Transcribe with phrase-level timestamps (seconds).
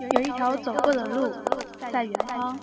[0.00, 1.32] 有一条走过的路
[1.90, 2.58] 在远方，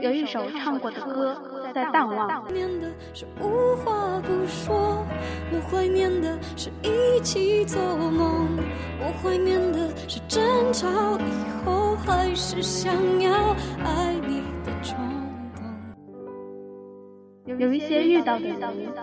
[0.00, 1.36] 有一首唱过的歌
[1.74, 2.28] 在淡忘。
[2.44, 5.04] 怀念的是无话不说，
[5.52, 8.46] 我怀念的是一起做梦，
[9.00, 10.88] 我怀念的是争吵
[11.18, 13.32] 以后还是想要
[13.84, 14.96] 爱你的冲
[17.46, 17.58] 动。
[17.58, 18.60] 有一些遇到的人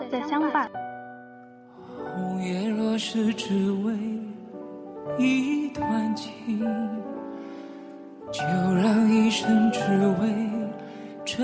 [0.09, 0.71] 在相伴，
[2.15, 4.10] 红叶若是只为
[5.17, 6.59] 一段情，
[8.31, 9.79] 就让一生只
[10.21, 10.49] 为
[11.25, 11.43] 这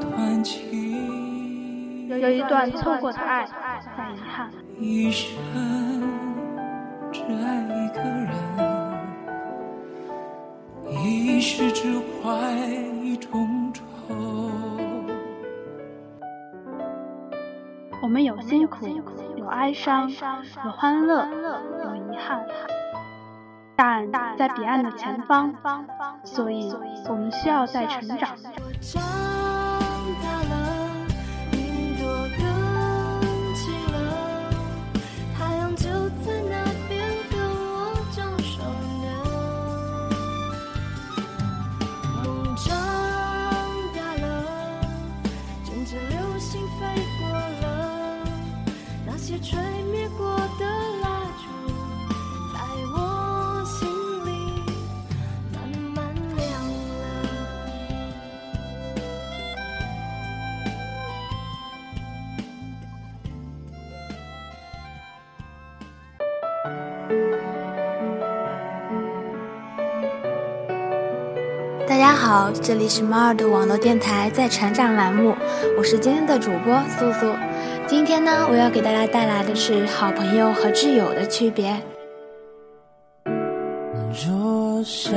[0.00, 2.08] 段情。
[2.08, 3.46] 有一段错过的爱
[3.96, 5.30] 很遗憾，一生
[7.10, 8.32] 只爱一个人，
[11.02, 12.30] 一世只怀
[13.02, 13.82] 一种愁。
[18.02, 18.86] 我们有辛苦，
[19.36, 20.10] 有哀伤，
[20.64, 21.26] 有欢乐，
[21.84, 22.44] 有遗憾，
[23.82, 25.52] 但在彼岸的前方，
[26.22, 26.72] 所以
[27.08, 28.36] 我们需要在成长。
[66.62, 66.70] 大
[71.98, 75.34] 家好，这里是猫耳朵网络电台在成长栏目，
[75.76, 77.34] 我是今天的主播素素。
[77.88, 81.76] 今天呢，我要给大家带来的是好朋友和挚友的区别。
[84.24, 85.12] 若像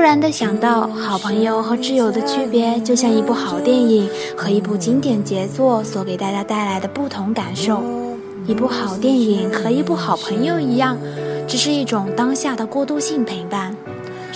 [0.00, 7.82] 突然的想到，好朋友和挚友的区别，就像一部好电影和一部经典杰作所给大家带来的不同感受。
[8.46, 10.96] 一部好电影和一部好朋友一样，
[11.46, 13.76] 只是一种当下的过渡性陪伴。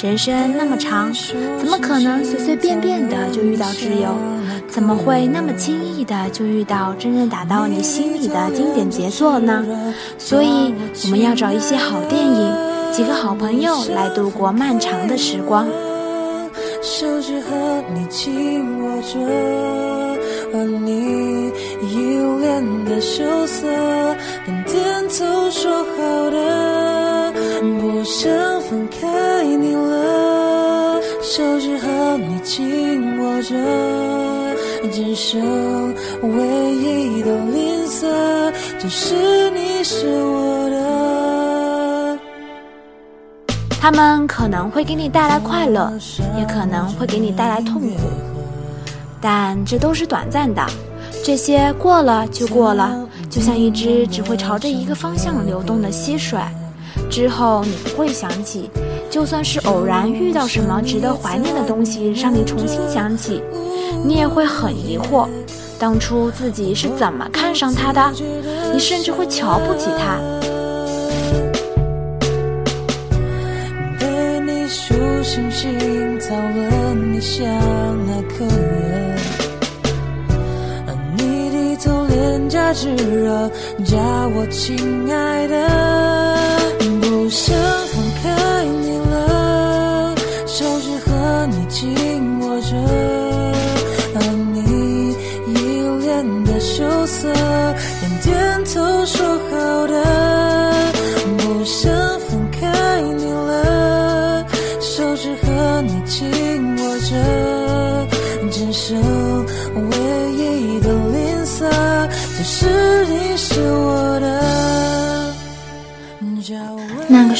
[0.02, 1.10] 人生那么长，
[1.58, 4.14] 怎么可能随随便便的就遇到挚友？
[4.68, 9.64] 怎么会那么轻易的就遇到真正打到你心里的经典杰作呢？
[10.18, 12.52] 所以，我们要找一些好电影，
[12.94, 15.66] 几个好朋友来度过漫长的时光。
[16.80, 19.18] 手指和你紧握着，
[20.52, 21.50] 而你
[21.82, 23.66] 依恋的羞涩，
[24.46, 27.32] 连点头说好的，
[27.80, 31.00] 不想分开你了。
[31.20, 33.56] 手指和你紧握着，
[34.92, 38.06] 只剩唯一的吝啬，
[38.78, 41.13] 就是你是我的。
[43.84, 45.92] 他们可能会给你带来快乐，
[46.38, 48.08] 也可能会给你带来痛苦，
[49.20, 50.64] 但这都是短暂的。
[51.22, 56.40] 这些过了就过了，就像一只只会朝着一个方向流动的溪水。
[57.10, 58.70] 之后你不会想起，
[59.10, 63.42] 就算是偶然遇到什么值得怀念的东西，让你重新想起，
[64.02, 65.28] 你也会很疑惑，
[65.78, 68.00] 当初自己是怎么看上他的？
[68.72, 70.16] 你甚至会瞧不起他。
[75.34, 75.68] 星星，
[76.20, 77.44] 造了你想
[78.06, 79.18] 那个人，
[80.86, 83.50] 而你低头脸颊炙热，
[83.84, 83.98] 叫
[84.36, 85.58] 我亲爱的，
[87.00, 87.52] 不想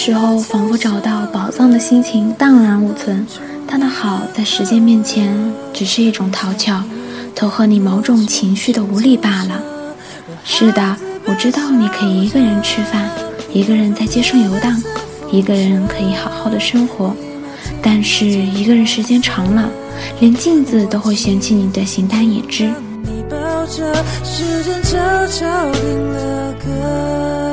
[0.07, 3.27] 时候，仿佛找到宝藏的心情荡然无存。
[3.67, 5.35] 他的好在时间面前，
[5.73, 6.83] 只是一种讨巧，
[7.35, 9.63] 投合你某种情绪的无力罢了。
[10.45, 13.09] 是的，我知道你可以一个人吃饭，
[13.51, 14.79] 一个人在街上游荡，
[15.33, 17.17] 一个人可以好好的生活。
[17.81, 19.71] 但是一个人时间长了，
[20.21, 22.65] 连镜子都会嫌弃你的形单影只。
[23.05, 27.44] 你抱着，时间悄悄了格。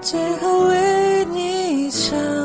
[0.00, 2.37] 最后为你唱。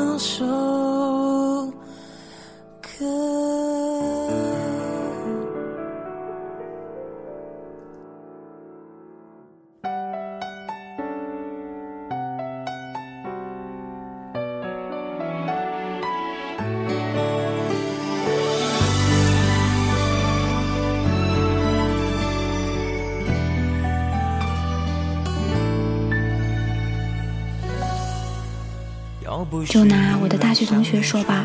[29.66, 31.44] 就拿我的大学同学说吧，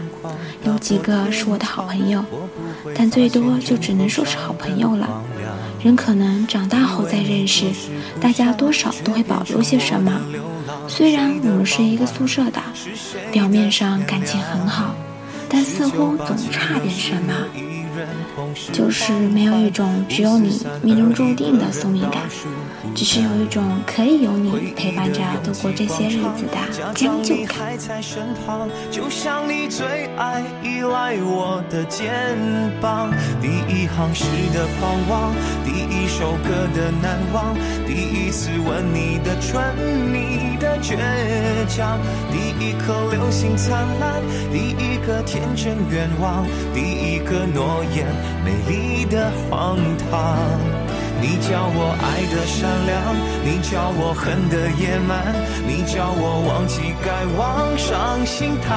[0.64, 2.24] 有几个是我的好朋友，
[2.96, 5.08] 但最多就只能说是好朋友了。
[5.82, 7.66] 人可能长大后再认识，
[8.20, 10.12] 大家多少都会保留些什么。
[10.88, 12.62] 虽然我们是一个宿舍的，
[13.32, 14.94] 表面上感情很好，
[15.48, 17.34] 但似乎总差点什么。
[18.72, 22.24] 就是没有一种只有你命中注定的宿命感，
[22.96, 26.58] 只是有一种可以有你陪伴着度过这些日子的
[26.94, 27.78] 将就感。
[28.92, 32.10] 就像你最爱依赖我的肩
[32.82, 33.12] 膀，
[33.42, 35.34] 第一行诗的狂妄，
[35.66, 37.56] 第一首歌的难忘，
[37.86, 39.76] 第一次吻你的唇，
[40.14, 40.96] 你的倔
[41.68, 42.00] 强，
[42.32, 44.22] 第一颗流星灿烂，
[44.52, 47.89] 第一个天真愿望，第一个诺言。
[48.44, 49.78] 美丽的荒
[50.10, 50.38] 唐，
[51.22, 55.36] 你叫我爱的善良，你叫我恨的野蛮，
[55.68, 58.68] 你叫我忘记该忘，伤心太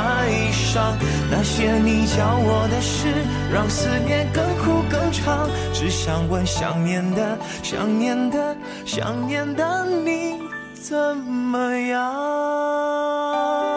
[0.50, 0.96] 伤。
[1.30, 5.48] 那些你教我的事，让思念更苦更长。
[5.72, 10.34] 只想问想念的、想念的、想念的你
[10.74, 13.71] 怎么样？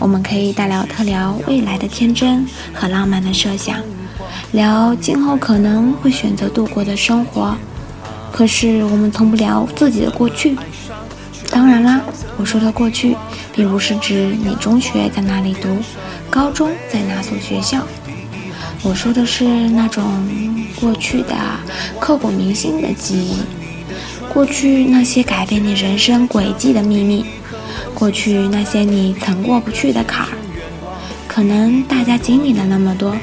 [0.00, 3.78] 我们可以大聊特聊未来的天真和浪漫的设想，
[4.52, 7.54] 聊今后可能会选择度过的生活。
[8.32, 10.56] 可是我们从不聊自己的过去。
[11.50, 12.00] 当然啦，
[12.38, 13.14] 我说的过去，
[13.52, 15.68] 并不是指你中学在哪里读，
[16.30, 17.86] 高中在哪所学校。
[18.82, 20.02] 我说的是那种
[20.80, 21.36] 过去的
[21.98, 23.36] 刻骨铭心的记忆，
[24.32, 27.26] 过去那些改变你人生轨迹的秘密。
[28.00, 30.32] 过去那些你曾过不去的坎儿，
[31.28, 33.14] 可能大家经历了那么多，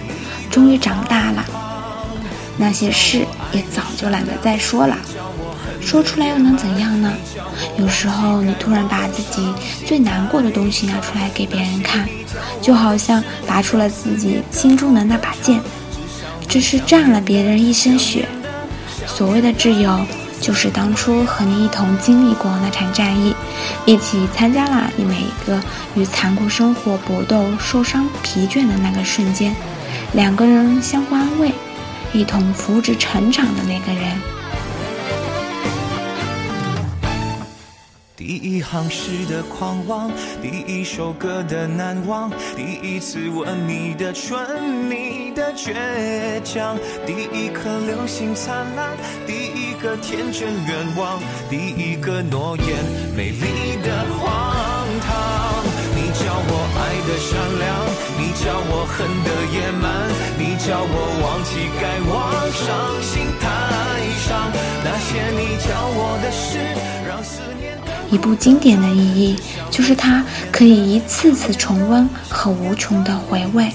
[0.51, 1.43] 终于长大了，
[2.57, 4.95] 那些事也早就懒得再说了。
[5.81, 7.11] 说出来又能怎样呢？
[7.79, 9.51] 有时候你突然把自己
[9.83, 12.07] 最难过的东西拿出来给别人看，
[12.61, 15.59] 就好像拔出了自己心中的那把剑，
[16.47, 18.27] 只是蘸了别人一身血。
[19.07, 19.99] 所谓的挚友。
[20.39, 23.35] 就是当初和你一同经历过那场战役，
[23.85, 25.61] 一起参加了你每一个
[25.95, 29.55] 与残酷生活搏斗、受伤疲倦的那个瞬间，
[30.13, 31.51] 两个人相互安慰，
[32.13, 34.19] 一同扶植成长的那个人。
[38.15, 40.11] 第一行诗的狂妄，
[40.41, 46.75] 第一首歌的难忘，第一次吻你的唇，你的倔强，
[47.05, 49.46] 第一颗流星灿烂，第
[49.81, 51.19] 个天真愿望，
[51.49, 52.65] 第一个诺言，
[53.15, 55.07] 美丽的荒唐。
[55.93, 57.65] 你叫我爱的善良，
[58.17, 59.85] 你叫我恨的野蛮，
[60.37, 62.15] 你叫我忘记该忘，
[62.51, 62.65] 伤
[63.03, 63.45] 心太
[64.25, 64.51] 伤。
[64.83, 66.57] 那些你教我的事，
[67.07, 67.77] 让思念。
[68.09, 73.71] 一部经典的意义，就是它可以一次次重温和无穷的回味。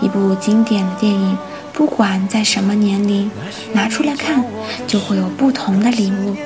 [0.00, 1.36] 一部经典的电影，
[1.74, 3.28] 不管在什么年龄
[3.72, 4.44] 拿出来看，
[4.86, 6.36] 就会有不同的领悟。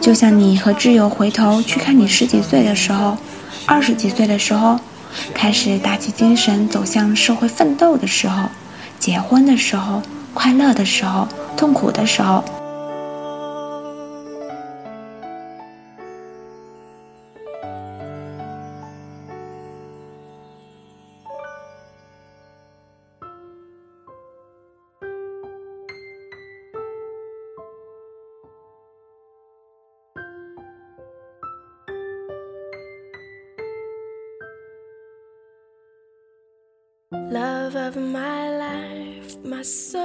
[0.00, 3.18] 就像你和挚友回头去看你十几岁的时候、
[3.66, 4.78] 二十几岁的时候，
[5.34, 8.48] 开始打起精神走向社会奋斗的时候、
[9.00, 10.00] 结婚的时候、
[10.32, 12.44] 快乐的时候、痛苦的时候。
[37.10, 40.04] Love of my life, my soulmate.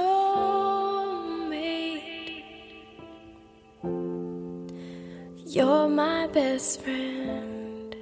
[5.44, 7.92] You're my best friend.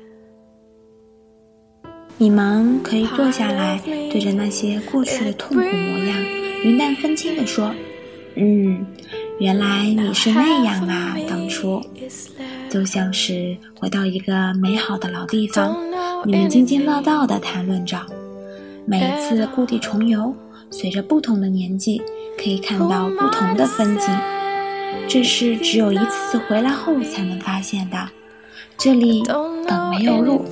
[2.17, 6.23] 你们可以坐下来，对着那些过去的痛苦模样，
[6.63, 7.75] 云淡风轻地说
[8.39, 8.87] ：“嗯，
[9.41, 11.83] 原来你是那样啊，当初。”
[12.71, 15.77] 就像是回到一个美好的老地方，
[16.25, 17.99] 你们津津乐道的谈论着。
[18.85, 20.35] 每一次故地重游，
[20.71, 22.03] 随着不同的年纪，
[22.37, 24.09] 可以看到不同的风景。
[25.09, 28.09] 这是只有一次次回来后才能发现的。
[28.77, 29.23] 这里
[29.67, 30.45] 本没有路，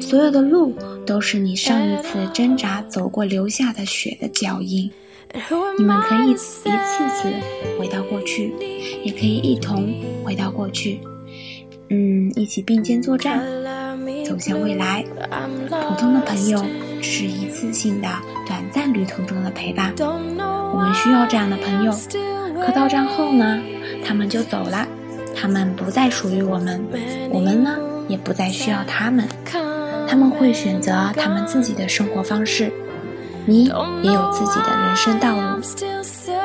[0.00, 0.74] 所有的路
[1.06, 4.90] 都是你上一次挣扎走过留下的血的脚印。
[5.78, 7.32] 你们可以一次次
[7.78, 8.52] 回到过去，
[9.04, 9.94] 也可以一同
[10.24, 11.00] 回到过去。
[11.90, 13.42] 嗯，一起并肩作战，
[14.24, 15.04] 走向未来。
[15.70, 16.62] 普通的朋友
[17.00, 18.08] 只是一次性的、
[18.46, 19.92] 短暂旅途中的陪伴。
[19.98, 21.92] 我们需要这样的朋友。
[22.60, 23.58] 可到站后呢？
[24.04, 24.86] 他们就走了，
[25.34, 26.82] 他们不再属于我们，
[27.30, 27.76] 我们呢
[28.08, 29.28] 也不再需要他们。
[30.08, 32.72] 他们会选择他们自己的生活方式，
[33.44, 35.60] 你也有自己的人生道路。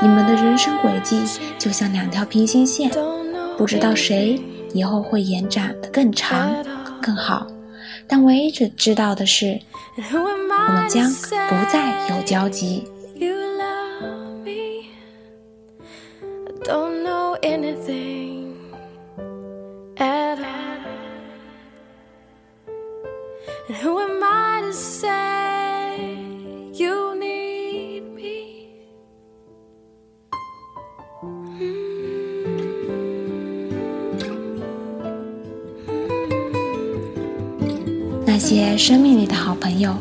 [0.02, 1.22] 你们的人生轨迹
[1.58, 2.92] 就像两条平行线，
[3.58, 4.42] 不知道谁
[4.74, 6.54] 以后会延展的更长、
[7.02, 7.48] 更好。
[8.08, 9.58] 但唯一只知道的是，
[9.96, 10.02] 我
[10.48, 11.08] 们将
[11.50, 12.94] 不再有交集。
[25.06, 25.23] 那
[38.44, 39.96] 些生命里的好朋友，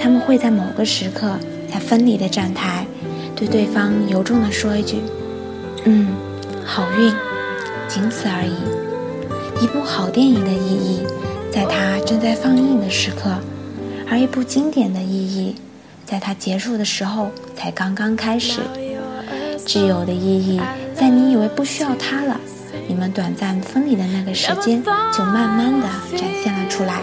[0.00, 1.36] 他们会在某个时刻，
[1.68, 2.86] 在分离的站台，
[3.34, 4.98] 对对方由衷地说一句
[5.84, 6.06] ：“嗯，
[6.64, 7.12] 好运。”
[7.90, 8.54] 仅此而已。
[9.60, 11.00] 一部好电影的意义，
[11.50, 13.28] 在它正在放映的时刻；
[14.08, 15.56] 而一部经典的意义，
[16.06, 18.60] 在它结束的时候才刚刚开始。
[19.66, 20.60] 挚友的意义，
[20.94, 22.40] 在你以为不需要它了，
[22.86, 24.80] 你们短暂分离的那个时间，
[25.12, 27.02] 就慢慢的展现了出来。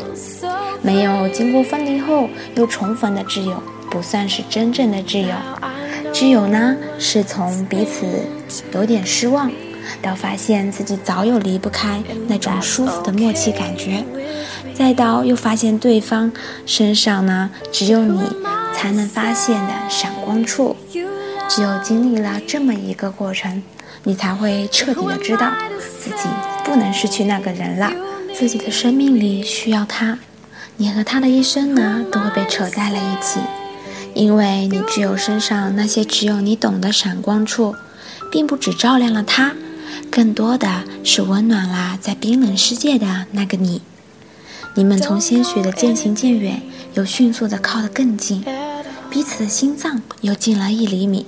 [0.87, 5.33] 没有经过分离后又重逢的挚友，不算是真正的挚友。
[6.13, 8.07] 挚友呢，是从彼此
[8.71, 9.51] 有点失望。
[10.01, 14.01] 到发现自己早有离不开那种舒服的默契感觉，
[14.73, 16.31] 再到又发现对方
[16.65, 18.21] 身上呢只有你
[18.73, 20.75] 才能发现的闪光处，
[21.49, 23.61] 只有经历了这么一个过程，
[24.03, 25.51] 你才会彻底的知道
[25.99, 26.29] 自己
[26.63, 27.91] 不能失去那个人了，
[28.33, 30.19] 自己的生命里需要他，
[30.79, 33.39] 你和他的一生呢都会被扯在了一起，
[34.13, 37.75] 因为你只有身上那些只有你懂的闪光处，
[38.31, 39.53] 并不只照亮了他。
[40.11, 43.81] 更多的是温暖了在冰冷世界的那个你，
[44.75, 46.61] 你们从鲜血的渐行渐远，
[46.93, 48.45] 又迅速的靠得更近，
[49.09, 51.25] 彼此的心脏又近了一厘米。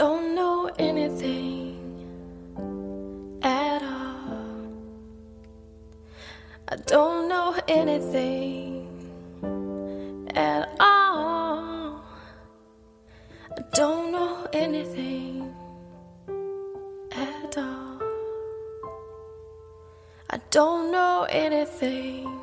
[0.00, 1.76] Don't know anything
[3.42, 4.72] at all.
[6.68, 8.88] I don't know anything
[10.34, 12.02] at all.
[13.58, 15.54] I don't know anything
[17.12, 18.00] at all.
[20.30, 22.39] I don't know anything.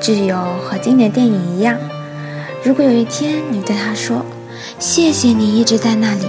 [0.00, 1.76] 只有和经典电影一样，
[2.64, 4.24] 如果有一天你对他说
[4.78, 6.26] ：“谢谢你一直在那里”，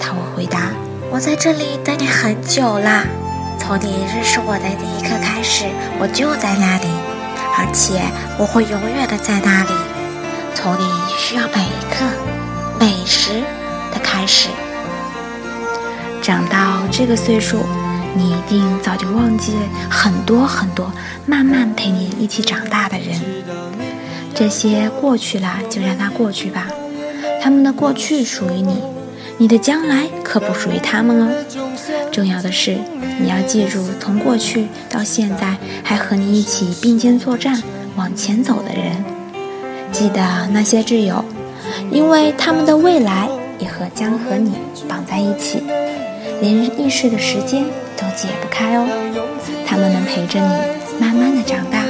[0.00, 0.70] 他会回答
[1.10, 3.04] ：“我在这里等你很久啦，
[3.58, 5.64] 从你认识我的第一刻开始，
[5.98, 6.86] 我就在那里，
[7.56, 8.00] 而且
[8.38, 9.70] 我会永远的在那里，
[10.54, 10.84] 从你
[11.16, 12.04] 需要每一刻、
[12.78, 13.42] 每时
[13.92, 14.48] 的开始。”
[16.22, 17.58] 长到这个岁数。
[18.16, 19.54] 你一定早就忘记
[19.90, 20.88] 很多很多
[21.26, 23.20] 慢慢陪你一起长大的人，
[24.32, 26.68] 这些过去了就让它过去吧。
[27.44, 28.80] 他们的过去属于你，
[29.36, 31.28] 你的将来可不属于他们哦。
[32.10, 32.78] 重要的是，
[33.20, 37.62] 你要记住从过去到现在还和你一起并肩作战
[37.96, 39.04] 往前走的人，
[39.92, 41.22] 记得那些挚友，
[41.90, 44.54] 因为他们的未来也和将和你
[44.88, 45.62] 绑在一起，
[46.40, 47.66] 连易逝的时间。
[47.96, 48.88] 都解不开哦。
[49.64, 51.84] 他们能陪着你慢慢的长大，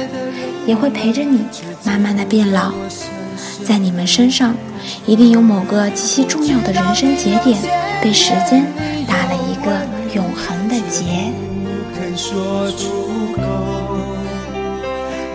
[0.67, 1.45] 也会陪着你
[1.83, 2.73] 慢慢的变老。
[3.63, 4.55] 在你们身上，
[5.05, 7.57] 一定有某个极其重要的人生节点，
[8.01, 8.65] 被时间
[9.07, 9.71] 打了一个
[10.13, 11.03] 永恒的结。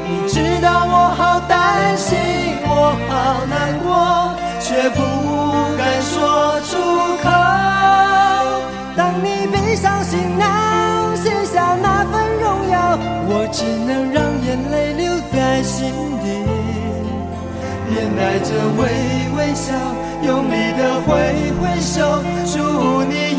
[0.08, 2.16] 你知道我好担心，
[2.64, 4.98] 我好难过，却不
[5.76, 6.76] 敢说出
[7.22, 7.28] 口。
[8.96, 15.92] 当你闭上行囊，卸下那份荣耀，我只能让眼泪留在心
[16.22, 16.26] 底，
[18.20, 18.84] 带着微
[19.34, 19.72] 微笑，
[20.22, 23.29] 用力的挥挥手，祝你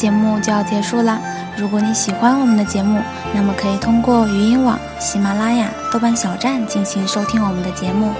[0.00, 1.20] 节目就要结束啦。
[1.58, 2.98] 如果你喜欢我们的节目，
[3.34, 8.12] 那么可以通过语音网、喜马拉雅、豆瓣小站进行收听我们的节目，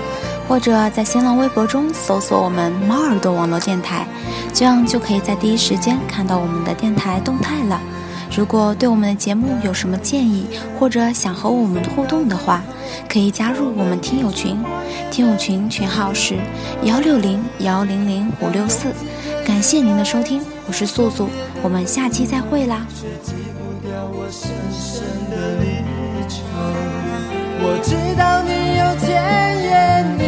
[0.46, 4.06] 或者在新浪微博中搜索我们“猫耳朵网络电台”，
[4.52, 7.80] 这样就可以在第一时间看到我们的电台动态了。
[8.37, 10.46] 如果对我们的节目有什么建议，
[10.78, 12.62] 或者想和我们互动的话，
[13.08, 14.62] 可以加入我们听友群，
[15.10, 16.37] 听友群群号是
[16.82, 18.92] 幺六零幺零零五六四。
[19.50, 21.28] 感谢您的收听，我是素素，
[21.61, 22.87] 我们下期再会啦。
[23.21, 25.66] 记不掉我深深的离
[26.28, 26.38] 愁。
[27.61, 29.11] 我知道你有千
[29.64, 30.19] 言，